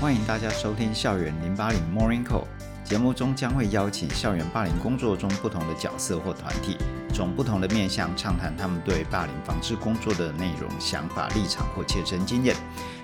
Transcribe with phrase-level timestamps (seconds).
[0.00, 2.44] 欢迎大家收听《校园零霸凌 Morning Call》
[2.82, 6.78] 节目中将会邀请校园霸凌工作中不同的角色或团体，
[7.12, 12.56] 从不同的面向畅谈他们对霸凌防治工作的内容、想法、立场或切身经验，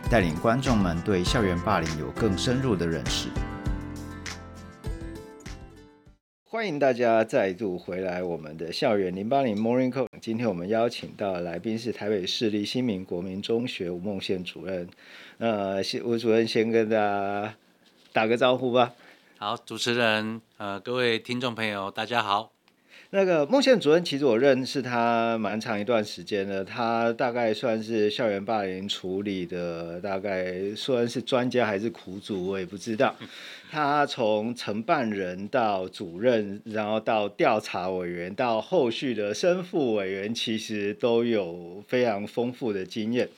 [0.08, 3.28] 带领观众们对校园霸凌有更深入的认识。
[6.56, 10.08] 欢迎大家再度回来我们的校园零八零 Morning Call。
[10.22, 14.88] 今天我们邀请到来宾是台北市立新民国民中学吴孟宪主任。
[15.36, 17.54] 呃，吴主任先跟大家
[18.10, 18.94] 打个招呼吧。
[19.36, 22.55] 好，主持人，呃，各位听众朋友，大家好。
[23.10, 33.14] 那个孟宪主任，其实我认识他蛮长一段时间了，他大概算是校园霸凌处理的，大概算是专家还是苦主，我也不知道。
[33.70, 43.28] 他从承办人到主任，然后到调查委员，到后续的申复委员，其实都有非常丰富的经验。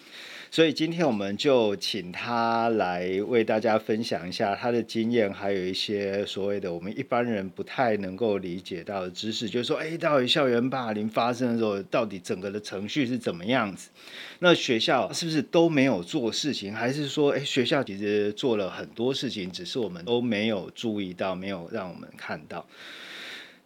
[0.51, 13.91] 所以今天我们就请他来为大家分享一下他的经验，还有一些所谓的我们一般人不太能够理解到的知识，就是说，哎，到底校园霸凌发生的时候，到底整个的程序是怎么样子？
[14.38, 22.66] 那学校是不是都没有做事情，还是说，哎，学校其实做了很多事情，只是我们都没有注意到，没有让我们看到？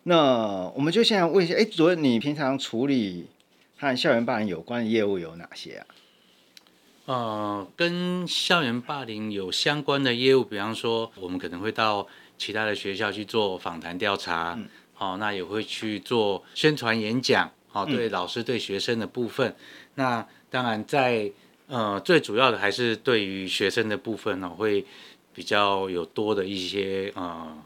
[0.03, 3.27] 那我们就现在问一下，哎，主任，你平常处理
[3.79, 5.87] 和校园霸凌有关的业务有哪些啊？
[7.05, 12.07] 呃，跟校园霸凌有相关的业务，比方说，我们可能会到
[12.39, 19.49] 其他的学校去做访谈调查，嗯，好，那也会去做宣传演讲，好，对老师对学生的部分。
[19.49, 19.57] 嗯、
[19.97, 21.31] 那当然在
[21.67, 24.85] 呃最主要的还是对于学生的部分呢，会
[25.35, 27.59] 比较有多的一些呃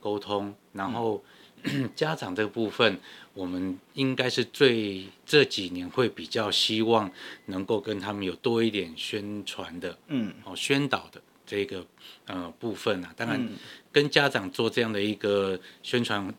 [0.00, 1.22] 沟通，然后。
[1.96, 3.00] 家长这个部分，
[3.38, 7.08] 我们应该是最这几年会比较希望
[7.46, 11.86] 能够跟他们有多一点宣传的，嗯，哦，宣导的这个
[12.26, 13.14] 呃部分啊。
[13.16, 13.48] 当然，
[13.92, 16.34] 跟家长做这样的一个宣传，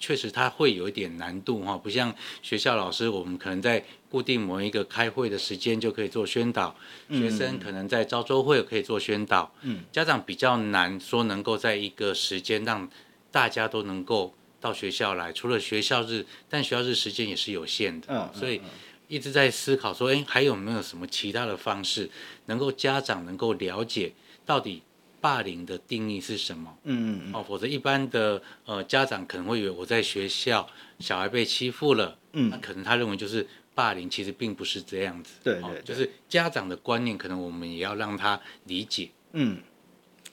[0.00, 6.74] 确实它会有一点难度哈，不像学校老师，我们可能在固定某一个开会的时间就可以做宣导，
[7.10, 12.90] 学生可能在招周会可以做宣导，嗯，家长比较难说能够在一个时间让
[13.30, 14.34] 大家都能够。
[14.60, 18.60] 到学校来，除了学校日，但学校日时间也是有限的，嗯，所以
[19.08, 22.10] 一直在思考说，哎，还有没有什么其他的方式，
[22.46, 24.12] 能够家长能够了解
[24.44, 24.82] 到底
[25.20, 26.76] 霸凌的定义是什么？
[26.84, 39.10] 嗯嗯哦，否则一般的呃家长可能会以为我在学校小孩被欺负了，嗯，那可能他认为就是霸凌，其实并不是这样子，对，对，对，就是家长的观念，可能我们也要让他理解。
[39.32, 39.60] 嗯，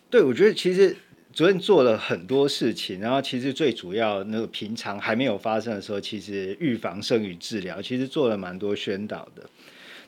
[0.09, 0.97] 对，我觉得其实。
[1.37, 9.47] 主任做了很多事情，然后其实最主要那个平常还没有发生的时候，其实预防胜于治疗，其实做了蛮多宣导的。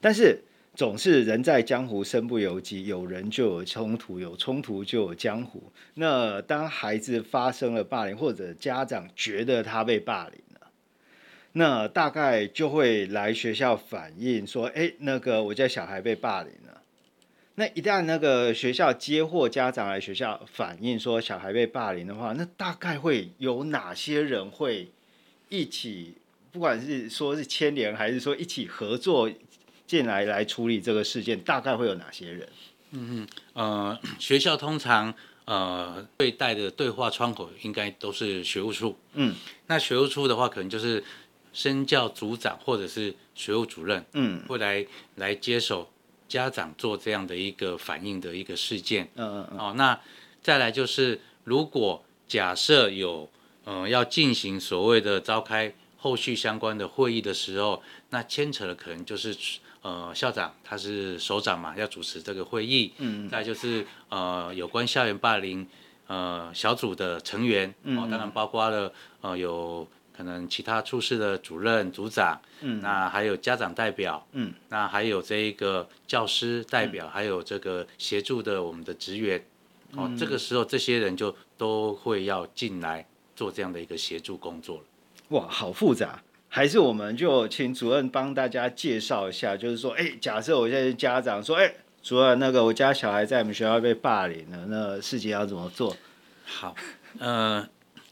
[0.01, 0.41] 但是
[0.73, 5.71] 总是人在江湖身不由己，有人就有冲突，有冲突就有江湖。
[5.93, 10.71] 那当孩子发生了霸凌，或者家长觉得他被霸凌了，
[11.51, 16.78] 那大概就会来学校反映说：“哎，那个我家小孩被霸凌了。”
[17.59, 24.89] 那一旦那个学校接获家长来学校反映说小孩被霸凌的话，那大概会有哪些人会
[25.49, 26.13] 一起，
[26.53, 29.29] 不管是说是牵连还是说一起合作
[29.85, 32.47] 进来来处理这个事件，大概会有哪些人？
[32.91, 38.97] 嗯嗯，呃， 学校通常呃对待的对话窗口应该都是学务处。
[39.15, 39.35] 嗯，
[39.67, 41.03] 那学务处的话，可能就是
[41.51, 45.91] 身教组长或者是学务主任，嗯，会来来接手。
[46.29, 49.99] 家长做这样的一个反应的一个事件，嗯嗯嗯，哦，那
[50.41, 53.27] 再来就是，如果假设有，
[53.65, 57.81] 呃，要进行所谓的召开后续相关的会议的时候，
[58.11, 59.35] 那牵扯的可能就是，
[59.81, 65.67] 呃，校长他是首长嘛，要主持这个会议，嗯嗯，再就是，呃，有关校园霸凌，
[66.07, 69.87] 呃，小组的成员，哦，当然包括了，呃，有。
[70.19, 79.41] 可能其他处室的主任、组长，嗯，那还有家长代表，嗯，那还有这一个教师代表，嗯、还有这个协助的我们的职员，
[79.93, 84.83] 嗯、哦，这个时候这些人就都会要进来做这样的一个协助工作了。
[85.29, 91.73] 哇，好复杂，还是我们就请主任帮大家介绍一下，就是说，哎，假设我现在是家长说，哎，
[92.03, 95.95] 主任，那个我家小孩在我们学校被霸凌了，那事情要怎么做？
[96.43, 96.75] 好，
[97.19, 97.65] 呃。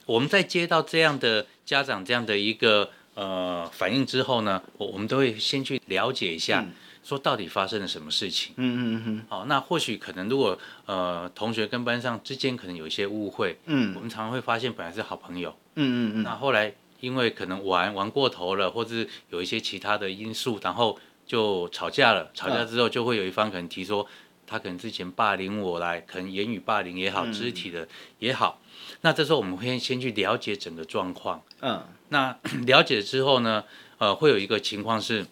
[0.07, 6.65] 我们在接到这样的家长这样的一个呃反应之后呢，我我们都会先去了解一下，
[7.03, 8.53] 说到底发生了什么事情。
[8.55, 9.25] 嗯嗯嗯。
[9.27, 22.31] 好，那或许可能如果呃同学跟班上之间可能有一些误会，嗯，我们常常会发现本来是好朋友，嗯嗯嗯，那后来因为可能玩玩过头了，或者是有一些其他的因素，然后就吵架了。
[22.33, 24.07] 吵架之后就会有一方可能提说，
[24.45, 27.85] 他可能之前霸凌我来，可能言语霸凌也好，肢体的
[28.19, 28.61] 也好。
[28.63, 31.43] 嗯、那这时候我们会先去了解整个状况。
[31.61, 31.83] 嗯。
[32.09, 33.63] 那 了解之后呢，
[33.97, 35.25] 呃，会有一个情况是，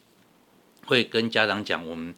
[0.85, 2.13] 会跟家长讲，我们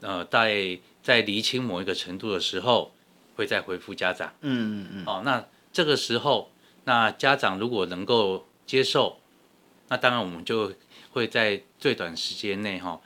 [0.00, 2.94] 呃在在厘清某一个程度的时候，
[3.36, 4.32] 会再回复家长。
[4.40, 5.04] 嗯嗯嗯。
[5.06, 6.50] 哦，那这个时候，
[6.84, 9.18] 那家长如果能够接受，
[9.88, 10.72] 那当然我们就
[11.10, 13.00] 会在最短时间内哈。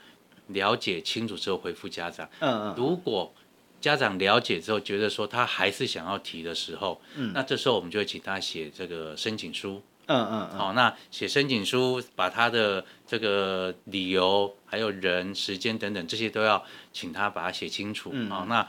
[0.47, 2.27] 了解清楚之后回复家长。
[2.39, 2.75] 嗯嗯。
[2.75, 3.31] 如果
[3.79, 9.83] 家长了解之后觉得说他还是想要提的时候，嗯，那这时候我们就会请他写这个申请书。
[10.09, 18.09] 嗯嗯好，那写申请书，把他的这个理由、还有人、时间等等这些都要请他把它写清楚。
[18.11, 18.27] 嗯。
[18.27, 18.67] 好，那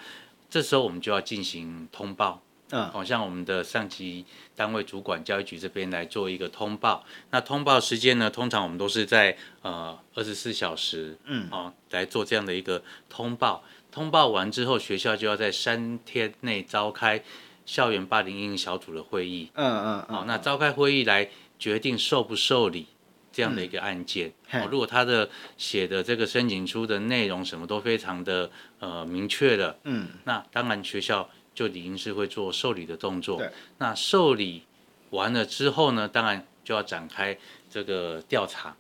[0.50, 2.42] 这时候我们就要进行通报。
[2.72, 7.04] 嗯，好像我们的上级单位主管教育局这边来做一个通报。
[7.30, 13.64] 那通报时间呢，通常我们都是在呃二十四小时，嗯，哦，来做这样的一个通报。
[13.90, 17.20] 通报完之后，学校就要在三天内召开
[17.70, 19.50] 校园霸凌因应小组的会议。
[19.54, 20.16] 嗯嗯嗯。
[20.16, 21.28] 哦，那召开会议来
[21.58, 22.86] 决定受不受理
[23.30, 24.32] 这样的一个案件。
[24.50, 28.50] 嗯、哦，如果他的写的这个申请书的内容什么都非常的
[28.80, 31.28] 呃明确了，嗯，那当然学校。
[31.52, 33.36] 就理应是会做受理的动作。
[33.36, 33.50] 对。
[33.78, 34.62] 那受理
[35.10, 37.36] 完了之后呢，当然就要展开
[37.68, 38.74] 这个调查。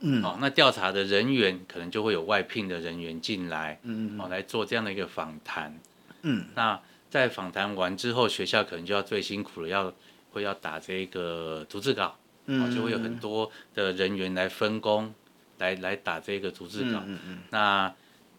[0.00, 0.22] 嗯。
[0.22, 5.78] 好，那调查的人员可能就会有外聘的人员进来，嗯，好来做这样的一个访谈。
[6.22, 6.46] 嗯。
[6.56, 6.80] 那
[7.10, 9.92] 在访谈完之后，学校可能就要最辛苦了，要
[10.32, 12.16] 会要打这个逐字稿。
[12.46, 12.74] 嗯。
[12.74, 15.14] 就会有很多的人员来分工，
[15.58, 17.02] 来来打这个逐字稿。
[17.06, 17.38] 嗯嗯。
[17.50, 17.94] 那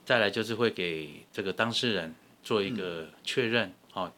[0.06, 2.16] 再来就是会给这个当事人。
[2.44, 4.10] 做一个确认，哦，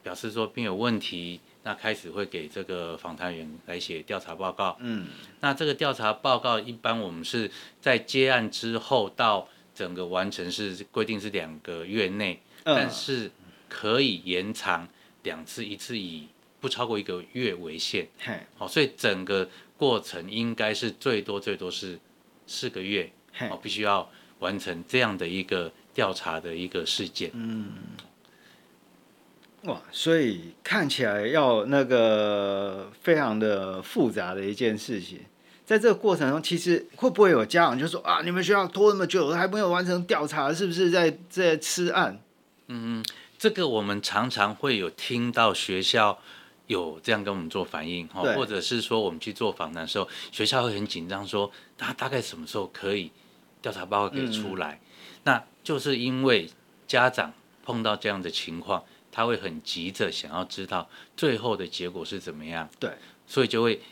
[0.00, 4.76] 表示说并有问题，那开始会给这个访谈员来写调查报告。
[4.78, 5.08] 嗯，
[5.40, 7.50] 那这个调查报告一般我们是
[7.80, 13.30] 在接案之后到整个完成是规定是两个月内，但是
[13.68, 14.86] 可以延长
[15.22, 16.28] 两次，一次以
[16.60, 18.06] 不超过一个月为限。
[18.56, 19.48] 好，所以整个
[19.78, 21.98] 过程应该是最多最多是
[22.46, 23.10] 四个月，
[23.50, 24.10] 哦，必须要
[24.40, 25.72] 完成这样的一个。
[25.96, 27.72] 调查的一个事件，嗯，
[29.62, 35.20] 哇，所以看起来要那个非常的复杂的一件事情，
[35.64, 42.20] 在这个过程中，其实会不会有家长就说啊，你们学校拖那么久还没有完成调查，是不是在在吃案？
[42.68, 43.04] 嗯，
[43.38, 46.18] 这个我们常常会有听到学校
[46.66, 53.10] 有这样跟我们做反应，哈，或者是说我们去做访谈的时候，学校会很紧张，说他大概什么时候可以
[53.62, 54.74] 调查报告给出来？
[54.74, 54.80] 嗯
[55.26, 56.48] 那就是因为
[56.86, 57.32] 家长
[57.64, 62.68] 碰到这样的情况，他会很急着想要知道最后的结果是怎么样。
[62.78, 62.92] 对，
[63.26, 63.82] 所以就会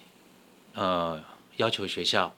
[0.75, 1.21] 呃
[1.57, 2.33] 要求学校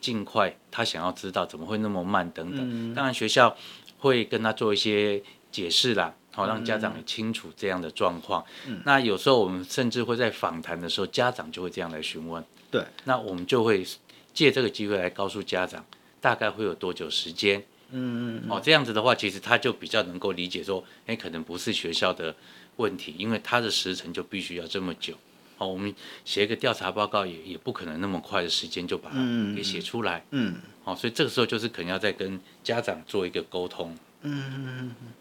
[0.00, 2.60] 尽快，他想要知道怎么会那么慢等等。
[2.62, 3.54] 嗯、当然学校
[3.98, 8.44] 会跟他做一些解释啦，好让家长也清楚这样的状况。
[8.66, 12.44] 嗯、那有时候我们甚至会在访谈的时候，家长就会这样来询问。
[12.70, 13.86] 对，那我们就会
[14.34, 15.84] 借这个机会来告诉家长，
[16.20, 17.62] 大概会有多久时间。
[17.90, 22.36] 嗯嗯哦，这样子的话，其实他就比较能够理解说，哎，可能不是学校的
[22.76, 25.14] 问题，因为他的时程就必须要这么久。
[25.56, 25.92] 哦，我们
[26.24, 29.16] 写一个调查报告也也不可能那么快的时间就把它
[29.56, 30.22] 给写出来。
[30.32, 30.56] 嗯。
[30.84, 33.96] 哦，所以这个时候就是可能要再跟家长做一个沟通。
[34.20, 35.12] 嗯嗯嗯。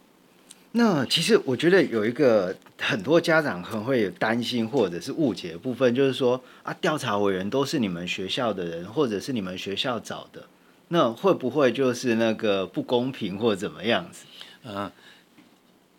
[0.74, 10.46] 那其实我觉得有一个很多家长可能会有担心或者是误解的部分，就是说啊，调查委员都是你们学校的人，或者是你们学校找的。
[10.89, 14.25] 那会不会就是那个不公平或怎么样子？
[14.63, 14.91] 呃，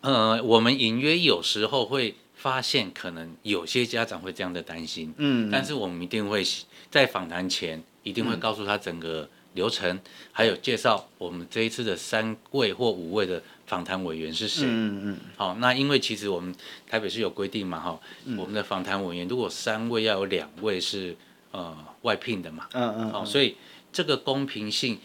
[0.01, 5.13] 呃，我们隐约有时候会发现，可能有些家长会这样的担心。
[5.17, 6.43] 嗯，但是我们一定会
[6.89, 10.01] 在访谈前一定会告诉他整个流程，嗯、
[10.31, 14.65] 还有介绍我们这一次的三位或五位的访谈委员是谁。
[14.67, 15.17] 嗯嗯。
[15.35, 16.53] 好，那因为其实我们
[16.87, 17.99] 台北市有规定嘛，哈，
[18.37, 21.15] 我们的访谈委员如果三位要有两位是
[21.51, 22.67] 呃外聘的嘛。
[22.73, 23.11] 嗯嗯。
[23.11, 23.55] 好，所以。
[23.91, 24.99] 这个公平性，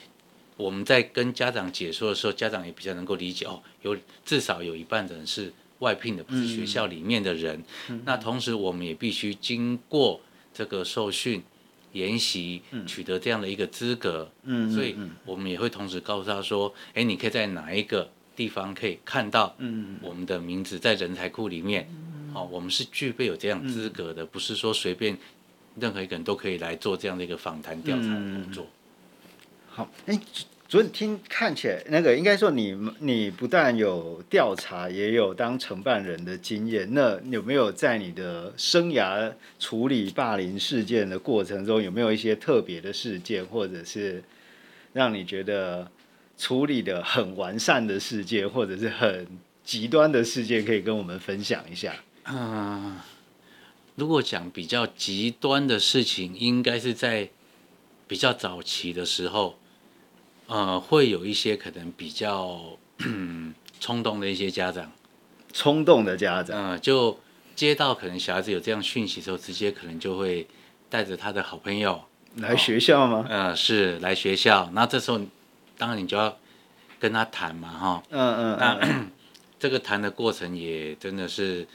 [0.59, 3.63] 我们在跟家长解说的时候，家长也比较能够理解哦。
[3.81, 3.97] 有
[4.27, 7.65] 至少有一半的人是外聘的，不是学校里面的人。
[7.89, 10.21] 嗯、那同时，我们也必须经过
[10.53, 11.43] 这个受训、
[11.95, 14.31] 研习，取得这样的一个资格。
[14.45, 19.57] 嗯，所以我们也会同时告诉他说：“哎，你可以在哪一个地方可以看到
[20.01, 21.89] 我们的名字在人才库里面。
[22.35, 25.17] 哦，我们是具备有这样资格的，不是说随便。”
[25.77, 28.65] 任何一个人都可以来做这样的一个访谈调查的工作。
[29.69, 30.17] 好，哎，
[30.67, 36.89] 昨天听看起来那个应该说你你不但有调查，也有当承办人的经验。
[36.93, 44.25] 那有没有在你的生涯处理霸凌事件的过程中，有没有一些特别的事件，或者是
[44.95, 45.89] 让你觉得
[46.39, 49.27] 处理的很完善的事件，或者是很
[49.63, 51.95] 极端的事件，可以跟我们分享一下？
[52.27, 52.99] 嗯、
[53.97, 57.29] 如果讲比较极端的事情，应该是在
[58.09, 59.59] 比较早期的时候，
[60.47, 62.61] 呃，会有一些可能比较
[63.81, 64.91] 冲动的一些家长，
[65.53, 67.19] 冲动的家长，嗯、呃，就
[67.55, 70.47] 接到可能小孩子有这样讯息之后，直接可能就会
[70.89, 72.03] 带着他的好朋友
[72.37, 73.27] 来学校吗？
[73.29, 74.71] 嗯、哦呃，是来学校。
[74.73, 75.21] 那这时候，
[75.77, 76.37] 当然你就要
[76.99, 79.07] 跟他谈嘛，哈、嗯，嗯嗯，那
[79.59, 81.67] 这个谈的过程也真的是。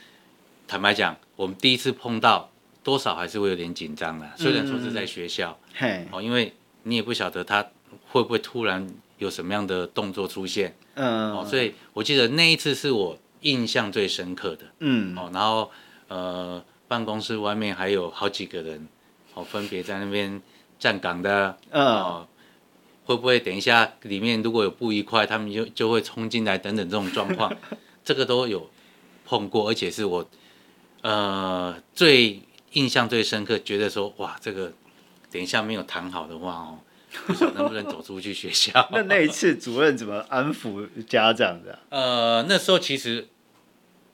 [0.68, 2.48] 坦白讲，我们第一次碰到，
[2.84, 4.30] 多少还是会有点紧张的。
[4.36, 7.66] 虽然说是在学校，嗯、哦，因为你也不晓得他
[8.12, 8.86] 会不会突然
[9.18, 15.70] 有什么样的动作出现，嗯，哦，所以我记得那一次是我印象最深刻的，嗯，哦，然后
[16.08, 18.88] 呃，办公室外面还有好几个人，
[19.34, 20.40] 哦，分别在那边
[20.78, 22.28] 站岗的，嗯、哦，
[23.04, 27.52] 会不会等一下里面如果有不愉快，他们就就会冲进来等等这种状况，
[28.04, 28.68] 这个都有
[29.24, 30.28] 碰过，而且是我。
[31.02, 34.70] 呃，最印象最深刻，觉得说哇，这个
[35.30, 36.78] 等一下没有谈好的话哦，
[37.26, 38.70] 不晓得能不能走出去学校。
[38.92, 41.78] 那那一次主任怎么安抚家长的？
[41.88, 43.28] 呃，那时候其实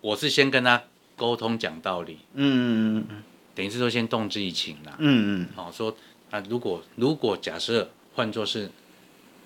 [0.00, 0.82] 我是先跟他
[1.16, 3.22] 沟通讲道理，嗯嗯嗯，
[3.54, 5.96] 等于是说先动之以情啦，嗯嗯，好、哦、说
[6.30, 8.70] 啊，如果如果假设换作是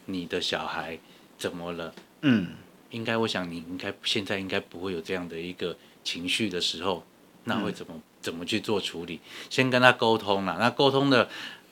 [0.07, 0.99] 你的小孩
[1.39, 2.49] 怎么了，嗯，
[2.91, 7.05] 应该我想你应该现在应该不会有这样的一个情绪的时候。
[7.45, 9.19] 那会怎么怎么去做处理？
[9.49, 11.27] 先跟他沟通了，那沟通的，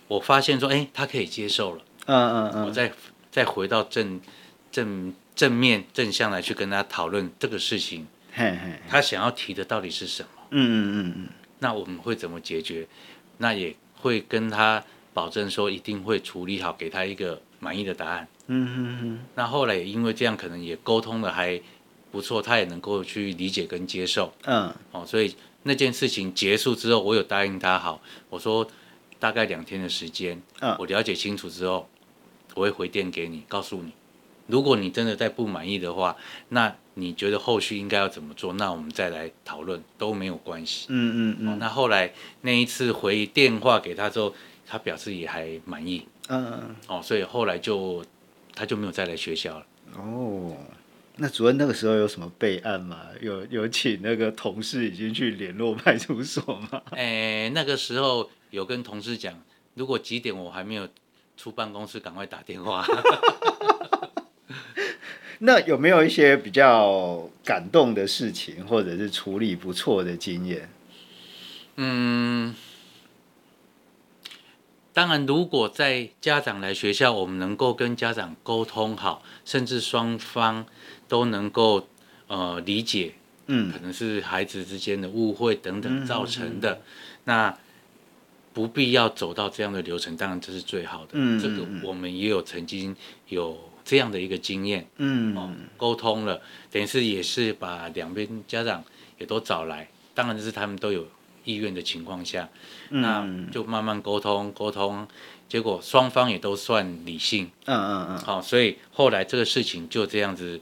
[0.08, 1.82] 我发现说，哎，他可以接受了。
[2.06, 2.66] 嗯嗯嗯。
[2.66, 2.90] 我再
[3.30, 4.20] 再回到正
[4.72, 8.06] 正正面正向来去跟他讨论这个事情。
[8.32, 8.80] 嘿嘿。
[8.88, 10.28] 他想要提的到底是什么？
[10.50, 11.28] 嗯嗯嗯嗯。
[11.60, 12.88] 那我们会怎么解决？
[13.36, 18.26] 那也会跟他保证说一定会处理好，给他一个满意的答案。
[18.46, 19.20] 嗯嗯嗯。
[19.34, 21.60] 那后来也因为这样，可能也沟通的还
[22.10, 24.32] 不错，他也能够去理解跟接受。
[24.44, 24.74] 嗯。
[24.92, 25.36] 哦，所以。
[25.64, 28.00] 那件事情结束之后，我有答应他好，
[28.30, 28.66] 我说
[29.18, 31.88] 大概两天的时间，嗯我了解清楚之后，
[32.54, 33.92] 我会回电给你，告诉你，
[34.46, 36.16] 如果你真的再不满意的话，
[36.50, 38.52] 那你觉得后续应该要怎么做？
[38.54, 40.86] 那我们再来讨论都没有关系。
[40.88, 41.48] 嗯嗯嗯。
[41.48, 44.34] 哦，那后来那一次回电话给他之后，
[44.66, 46.06] 他表示也还满意。
[46.28, 46.76] 嗯嗯。
[46.88, 48.04] 哦，所以后来就
[48.54, 49.66] 他就没有再来学校了。
[49.96, 50.56] 哦。
[51.20, 53.00] 那主任那个时候有什么备案吗？
[53.20, 56.80] 有有请那个同事已经去联络派出所吗？
[56.90, 57.02] 哎、
[57.44, 59.34] 欸，那个时候有跟同事讲，
[59.74, 60.88] 如果几点我还没有
[61.36, 62.86] 出办公室，赶快打电话。
[65.40, 70.68] 那有没有一些比较感动的事情，或者是处理不错的经验？
[71.76, 72.54] 嗯。
[74.92, 80.66] 当然，如果在家长来学校，我们能够跟家长沟通好，甚至双方
[81.06, 81.86] 都能够
[82.26, 83.14] 呃理解，
[83.46, 86.82] 嗯，可能是孩子之间的误会等等造成的，嗯、
[87.26, 87.58] 那
[88.58, 91.10] 不必要走到这样的流程，当然这是最好的。
[91.12, 92.96] 嗯，这个我们也有曾经
[93.28, 98.82] 有这样的一个经验，嗯，哦，沟通了，等于是也是把两边家长
[99.16, 101.06] 也都找来，当然就是他们都有。
[101.44, 102.46] 意愿的情况下，
[102.90, 105.08] 那就慢慢沟通沟通，
[105.48, 110.60] 结果双方也都算理性，嗯嗯嗯，好，所以后来这个事情就这样子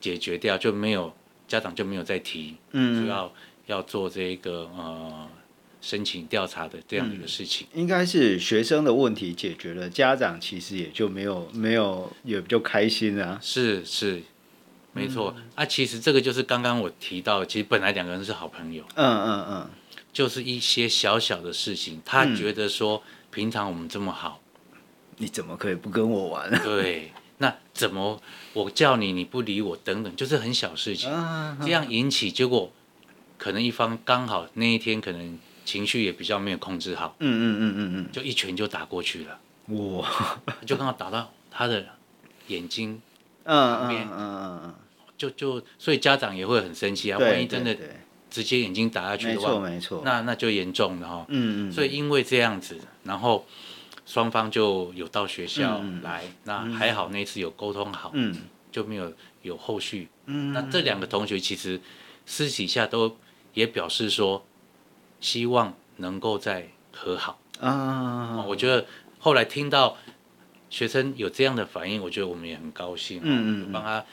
[0.00, 1.12] 解决掉，就没有
[1.48, 3.32] 家长就没有再提，嗯，主要
[3.66, 5.28] 要做这个呃
[5.82, 14.22] 申请调查的这样的一个事情，应该是学生的问题解决了，家长其实也就没有没有也比较开心啊，是是，
[14.94, 19.70] 没错，啊，其实这个就是刚刚我提到，其实本来两个人是好朋友，嗯嗯嗯。
[20.12, 24.78] 就是一些小小的事情，他觉得说，平常我们这么好，嗯，
[25.16, 26.50] 你怎么可以不跟我玩？
[26.62, 28.20] 对，那怎么
[28.52, 31.10] 我叫你你不理我等等，就是很小事情，
[31.62, 32.70] 这样引起结果，
[33.38, 39.38] 可能一方刚好那一天可能情绪也比较没有控制好，嗯嗯嗯嗯嗯，就一拳就打过去了，
[39.68, 41.86] 哇， 就刚好打到他的
[42.48, 43.00] 眼睛，
[43.44, 44.74] 嗯嗯嗯嗯嗯，
[45.16, 47.76] 就就所以家长也会很生气啊，万一真的。
[48.32, 51.26] 直接眼睛打下去的话，没错没错，那那就严重了哈。
[51.28, 51.70] 嗯嗯。
[51.70, 53.44] 所以因为这样子，然后
[54.06, 58.34] 双方就有到学校来，嗯、那还好那次有沟通好，嗯，
[58.70, 60.08] 就没有有后续。
[60.24, 60.50] 嗯。
[60.54, 61.78] 那这两个同学其实
[62.24, 63.18] 私底下都
[63.52, 64.42] 也表示说，
[65.22, 68.44] 希望能够再和好啊。
[68.46, 68.84] 我觉得
[69.18, 69.96] 后来听到
[70.68, 73.20] 学生有这样的反应，我觉得我们也很高兴。
[73.22, 73.72] 嗯嗯。
[73.72, 74.04] 帮他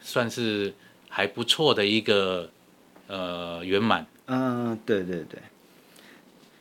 [0.00, 0.72] 算是
[1.08, 2.48] 还不错的一个。
[3.10, 4.06] 呃，圆满。
[4.26, 5.40] 嗯，对对对。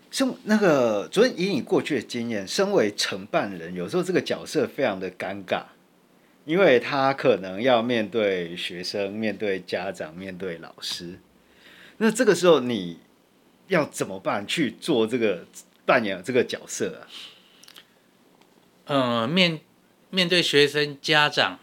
[0.09, 5.63] 身那个主任，以你过去的经验，身为承办人，有时候这个角色非常的尴尬。
[6.45, 11.19] 因为他可能要面对学生、面对家长、面对老师。
[11.97, 12.97] 那这个时候你
[13.67, 15.45] 要怎么办去做这个
[15.85, 17.07] 扮演这个角色啊？
[18.85, 19.59] 呃，面
[20.09, 21.59] 面对学生、家长，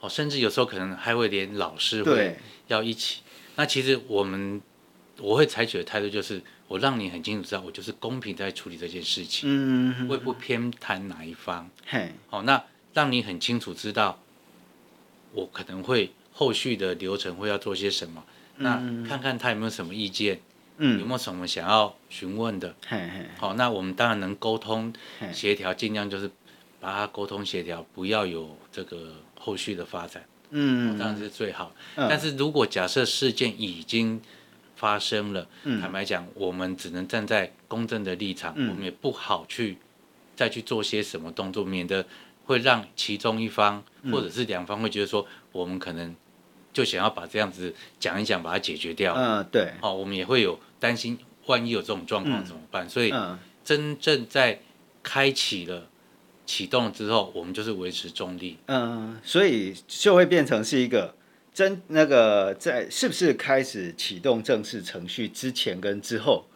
[0.00, 3.22] 哦，甚至有时候可能还会连老师会要一起。
[3.54, 4.60] 那其实我们
[5.18, 14.20] 我会采取的态度就是，我让你很清楚知道，我就是公平在处理这件事情，嗯，我也不偏袒哪一方，嘿，好，那让你很清楚知道，
[15.32, 18.22] 我可能会后续的流程会要做些什么，
[18.58, 20.40] 嗯、那看看他有没有什么意见，
[20.78, 22.74] 嗯，有没有什么想要询问的，
[23.38, 24.92] 好，那我们当然能沟通
[25.32, 26.30] 协调，尽量就是
[26.80, 30.24] 把它沟通协调，不要有这个后续的发展。
[30.50, 31.72] 嗯，当然是最好。
[31.96, 34.20] 嗯、但是如果假设事件已经
[34.76, 39.78] 发生了，嗯、坦白讲，我们只能站在公正的立场，嗯、我们也不好去
[40.36, 42.06] 再去做些什么动作，免得
[42.44, 46.14] 会让其中一方或者是两方会觉得说，我们可能
[46.72, 49.14] 就想要把这样子讲一讲，把它解决掉。
[49.14, 49.72] 嗯，对。
[49.80, 52.86] 哦，我们也会有担心，万一有这种状况怎么办？
[52.86, 53.12] 嗯、所以，
[53.64, 54.60] 真正在
[55.02, 55.88] 开启了。
[56.48, 58.56] 启动之后，我们就是维持中立。
[58.66, 61.12] 嗯，所以就会变成是一个
[61.52, 66.46] 真那个在是不是开始启动正式程序之前跟之后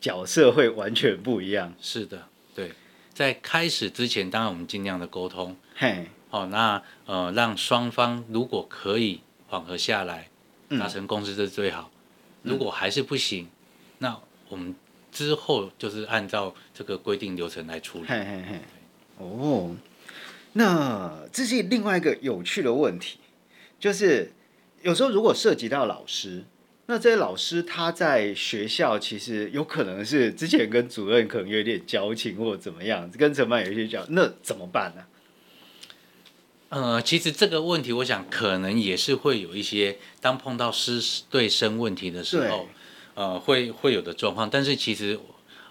[0.00, 1.74] 角色会完全不一样。
[1.80, 2.70] 是的，对，
[3.12, 5.56] 在开始之前，当然我们尽量的沟通。
[5.74, 10.28] 嘿，好，那呃，让双方如果可以缓和下来，
[10.78, 11.90] 达成共识，这是最好。
[12.44, 13.48] 嗯、如果还是不行，
[14.02, 14.74] 那我们
[15.12, 18.06] 之后就是按照这个规定流程来处理。
[18.06, 18.60] 嘿嘿嘿。
[19.18, 19.76] 哦，
[20.54, 23.18] 那这是另外一个有趣的问题，
[23.78, 24.32] 就是
[24.82, 26.44] 有时候如果涉及到老师，
[26.86, 35.04] 那这些老师他在学校其实有可能是之前跟主任可能有点交情或者怎么样，跟承办有些交，那怎么办呢？
[36.70, 42.68] 呃，其实这个问题，我想可能也是会有一些，当碰到师对生问题的时候，对
[43.14, 44.48] 呃，会会有的状况。
[44.50, 45.18] 但是其实，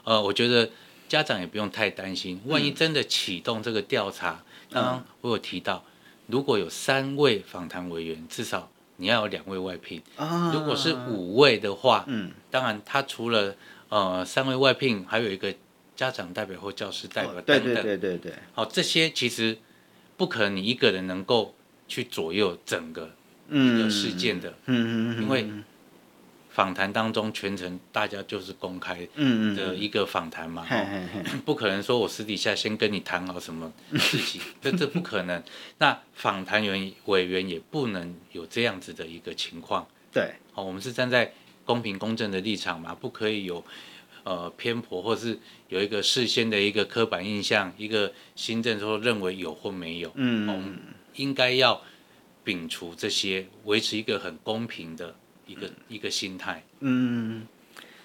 [0.03, 0.69] 呃，我觉得。
[1.09, 5.83] 家长也不用太担心，万一真的启动这个调查，刚刚、嗯、我有提到，
[6.27, 9.99] 如果有三位访谈委员，至少你要有两位外聘。
[10.17, 13.55] 啊、如果是五位的话，嗯，当然他除了
[13.87, 15.51] 呃三位外聘，还有一个
[15.95, 17.63] 家长代表或教师代表等等。
[17.63, 18.33] 对对对对对。
[18.53, 19.57] 好，这些其实
[20.15, 21.55] 不可能你一个人能够
[21.87, 23.09] 去左右整个
[23.49, 25.49] 一个事件的，嗯嗯，因为。
[26.59, 29.07] 访谈当中全程大家就是公开
[29.55, 30.67] 的一个访谈嘛，
[31.45, 35.41] 不可能说我私底下先跟你谈好什么事情， 这这不可能。
[35.77, 39.87] 那访谈员委员也不能有这样子的一个情况。
[40.11, 41.31] 对，好，我们是站在
[41.63, 43.63] 公平公正的立场嘛，不可以有
[44.25, 50.11] 呃偏颇，或是有一个事先的一个刻板印象，一个新政说认为有或没有。
[50.15, 50.77] 嗯，我们
[51.15, 51.81] 应该要
[52.43, 55.15] 摒除这些，维持一个很公平的。
[55.49, 57.47] 一个一个心态，嗯，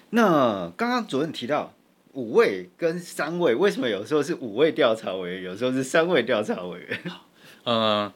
[0.09, 1.71] 那刚刚主任提到
[2.13, 6.99] 五位跟三位，为什么有时候是五位调查委员，有时候是三位调查委员？
[7.65, 8.11] 呃，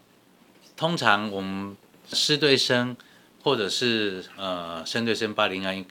[0.76, 1.78] 通常我们
[2.12, 2.98] 师对生
[3.44, 5.86] 或者是呃生对生霸凌案，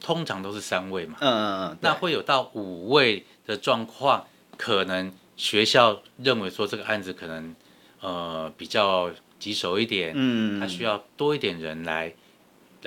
[0.00, 4.26] 通常都是三位嘛，嗯嗯嗯，那会有到五位的状况，
[4.56, 7.54] 可能学校认为说这个案子可能
[8.00, 12.12] 呃比较棘手一点，嗯，他需要多一点人来。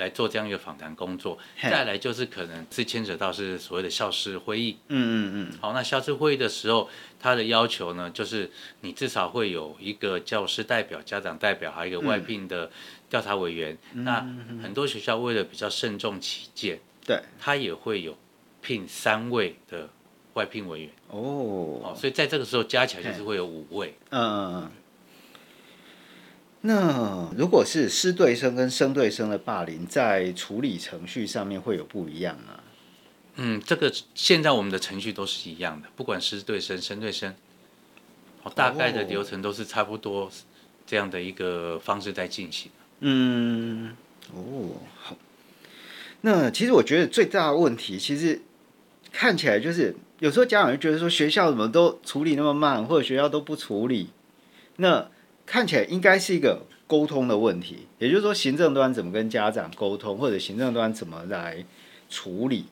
[0.00, 4.78] 来做这样一个访谈工作，再来就是可能是牵扯到是所谓的校事会议。
[4.88, 5.58] 嗯嗯嗯。
[5.60, 6.88] 好，那校事会议的时候，
[7.20, 12.70] 他的要求呢，就是你至少会有一个教师代表、家长代表，还有一个外聘的
[13.08, 13.76] 调查委员。
[13.92, 14.20] 嗯、那
[14.62, 18.16] 很多学校为了比较慎重起见，对，他也会有
[18.62, 19.88] 聘三位的
[20.32, 20.90] 外聘委员。
[21.08, 21.94] 哦。
[21.94, 23.94] 所以在这个时候加起来就是会有五位。
[24.08, 24.70] 嗯嗯嗯。
[26.62, 32.60] 那如果是师对生跟生对生的霸凌，在处理程序上面会有不一样吗？
[33.36, 37.34] 嗯，这个现在我们的程序都是一样的，不管师对生、生对生，
[38.54, 40.30] 大概的流程都是差不多
[40.86, 42.70] 这样的一个方式在进行。
[42.98, 43.96] 嗯，
[44.34, 45.16] 哦，好。
[46.20, 48.42] 那其实我觉得最大的问题，其实
[49.10, 54.10] 看起来就是有时候家长就觉得说，学校怎么都处理那么慢，或者学校都不处理，
[54.76, 55.08] 那。
[55.46, 61.64] 看起来应该是一个沟通的问题，也就是说，行政端怎么跟家长沟通，或者行政端怎么来
[62.08, 62.66] 处理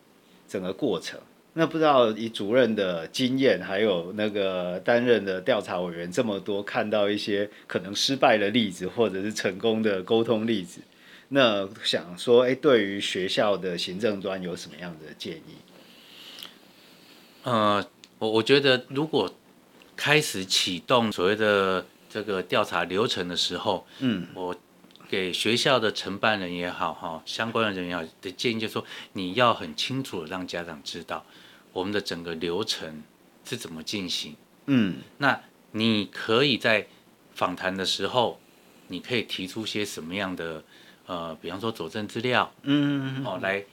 [0.48, 1.20] 整个过程。
[1.54, 10.81] 那不知道以主任的经验，还有那个担任的调查委员这么多，看到一些可能失败的例子，或者是成功的沟通例子，
[11.31, 15.57] 那想说，哎，对于学校的行政端有什么样的建议？
[17.42, 17.85] 呃，
[18.18, 19.35] 我我觉得如果
[19.96, 21.85] 开始启动所谓的。
[22.09, 24.57] 这个调查流程的时候，嗯，我
[25.09, 31.25] 给学校的承办人也好，哈，相关的人也好的建议就是说，你要很清楚的让家长知道
[31.73, 33.03] 我们的整个流程
[33.44, 35.40] 是怎么进行，嗯，那
[35.73, 36.87] 你可以在
[37.35, 38.40] 访谈的时候，
[38.88, 40.62] 你可以提出些什么样的，
[41.07, 43.64] 呃，比方说佐证资料，嗯，哦，来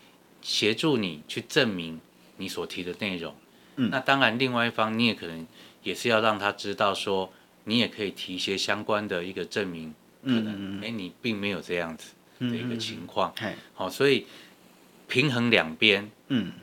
[0.42, 2.00] 协助你去证明
[2.38, 3.36] 你所提的内容，
[3.76, 5.46] 嗯，那当然，另外一方你也可能
[5.84, 7.32] 也是要让他知道说。
[7.66, 13.34] 你也可以提一些相关的一个证明，可能哎，你并没有这样子的一个情况，
[13.74, 14.26] 好，所以
[15.08, 16.54] 平衡两边，嗯，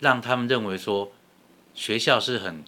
[0.00, 1.12] 让他们认为说
[1.72, 2.64] 学校是很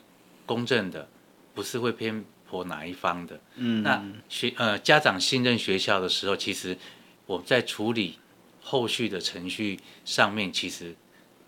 [0.46, 1.08] 公正的，
[1.54, 6.78] 不是会偏颇哪一方的，嗯，那学呃家长信任学校的时候，其实
[7.26, 8.18] 我在处理
[8.62, 10.94] 后续的程序上面，其实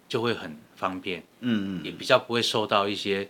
[0.09, 3.29] 就会很方便，嗯嗯，也比较不会受到一些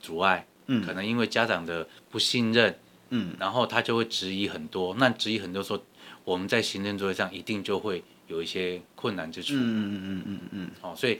[0.00, 0.46] 阻碍。
[0.66, 2.78] 嗯，可能因为家长的不信任，
[3.10, 4.94] 嗯，然后他就会质疑很多。
[4.98, 5.82] 那质疑很多说，
[6.24, 9.54] 我们在行政作业上一定就会有一些困难之处。
[9.54, 10.70] 嗯嗯嗯嗯嗯。
[10.80, 11.18] 哦，所以，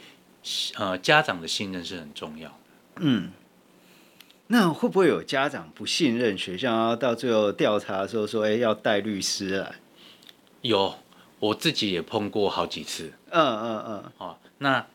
[0.77, 2.55] 呃，家长的信任是很重要的。
[3.01, 3.31] 嗯。
[4.47, 9.75] 那会不会有家长不信任学校，然后到最后调查的时候说，哎，要带律师来？
[10.61, 10.95] 有，
[11.41, 13.13] 我自己也碰过好几次。
[13.31, 14.13] 嗯嗯嗯。
[14.19, 14.87] 哦，那，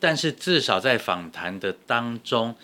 [0.00, 2.56] 但是至少在访谈的当中。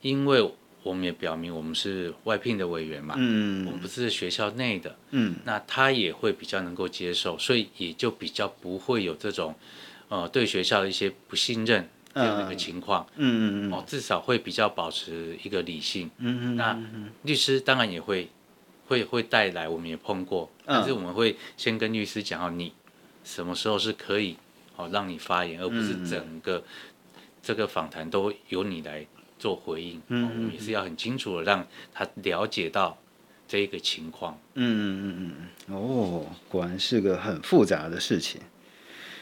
[0.00, 9.54] 因为我们也表明我们是外聘的委员嘛，嗯，我们不是学校内的，嗯，那他也会比较能够接受，所以也就比较不会有这种，
[10.08, 16.78] 呃，对学校的一些不信任这样的一个情况，嗯嗯嗯，哦，至少会比较保持一个理性，嗯嗯，那
[17.22, 18.28] 律师当然也会
[18.86, 22.72] 会会带来，我们也碰过，但是我们会先跟律师讲，好，你
[23.24, 24.36] 什么时候是可以，
[24.76, 26.62] 哦，让你发言，而不是整个
[27.42, 29.04] 这个访谈都由你来。
[29.38, 32.98] 做回应，嗯，我们也是要很清楚的让他了解到
[33.46, 34.38] 这一个情况。
[34.54, 35.32] 嗯嗯嗯
[35.68, 38.40] 嗯，哦，果然是个很复杂的事情。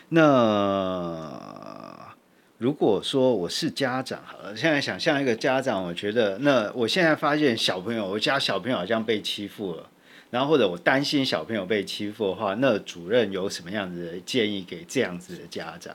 [0.09, 2.14] 那
[2.59, 9.90] 如果说我是家长，好了，现在想象一个家长，我觉得，那我现在发现小朋友，我家小朋友好像被欺负了，
[10.31, 15.94] 然后或者我担心小朋友被欺负的话，那主任有什么样子的建议给这样子的家长？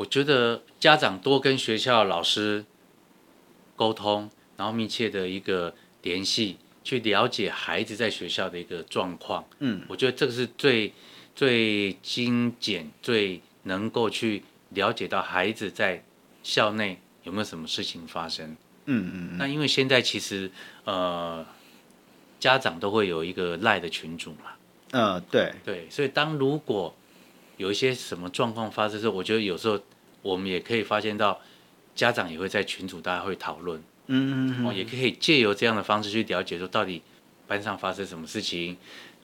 [0.00, 2.64] 我觉得家长多跟学校老师
[3.76, 9.44] 沟通，然后密切的一个联系，去了解孩子在学校的一个状况。
[9.58, 10.94] 嗯，我觉得这个是最
[11.36, 16.02] 最精简、最能够去了解到孩子在
[16.42, 18.56] 校内有没有什么事情发生。
[18.86, 19.36] 嗯嗯。
[19.36, 20.50] 那因为现在其实
[20.84, 21.44] 呃，
[22.38, 24.52] 家长都会有一个赖的群组嘛。
[24.92, 26.96] 嗯，对对，所以当如果
[27.58, 29.78] 有一些什么状况发生的时候，我觉得有时候
[30.22, 31.40] 我们也可以发现到，
[31.94, 37.02] 家长也会在群组，大家会讨论，嗯嗯，哦，也可以借由这样的方式去了解说，到底
[37.46, 38.76] 班上发生什么事情，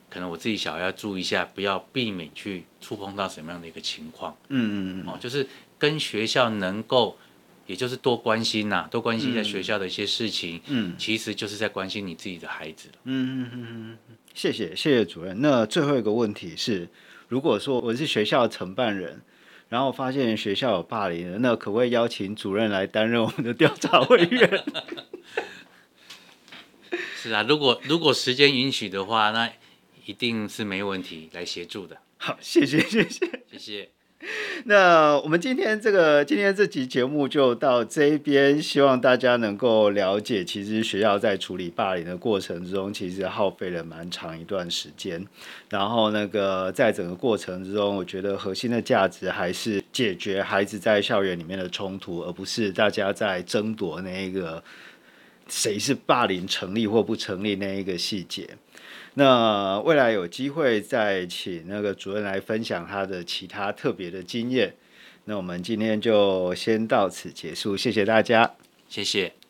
[0.08, 5.46] 可能我自己小孩要注意一下，不要避免去触碰到什么样的一个情况，嗯嗯嗯，哦，就是
[5.78, 7.16] 跟学校能够，
[7.66, 13.66] 也就是多关心呐、啊，多关心一下学校的一些事情，嗯，其实就是在关心你自己的孩子，嗯嗯嗯
[14.08, 15.40] 嗯，谢谢谢谢主任。
[15.40, 16.88] 那最后一个问题是。
[17.28, 19.20] 如果说我是学校的承办人，
[19.68, 24.64] 然后发现学校有霸凌，那可不可以邀请主任来担任我们的调查委员？
[27.16, 29.50] 是啊，如果如果时间允许的话，那
[30.04, 31.98] 一定是没问题来协助的。
[32.18, 33.95] 好，谢谢谢谢谢谢。
[34.64, 45.24] 那我们今天这个今天这集节目就到这边，希望大家能够了解，其实学校在处理霸凌的过程中，其实耗费了蛮长一段时间。
[45.68, 54.62] 然后那个在整个过程之中，我觉得核心的价值还是解决孩子在校园里面的冲突，而不是大家在争夺那个
[55.48, 58.48] 谁是霸凌成立或不成立那一个细节。
[59.14, 64.74] 那未来有机会再请那个主任来分享他的其他特别的经验。
[65.24, 68.54] 那我们今天就先到此结束，谢谢大家，
[68.88, 69.45] 谢谢。